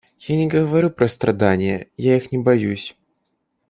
[0.21, 2.97] Я не говорю про страдания, я их не боюсь.